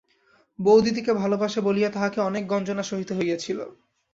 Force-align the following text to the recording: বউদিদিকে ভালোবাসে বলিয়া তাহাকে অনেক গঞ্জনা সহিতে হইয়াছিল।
বউদিদিকে 0.59 1.11
ভালোবাসে 1.13 1.59
বলিয়া 1.61 1.89
তাহাকে 1.91 2.19
অনেক 2.21 2.43
গঞ্জনা 2.47 2.83
সহিতে 2.83 3.13
হইয়াছিল। 3.15 3.59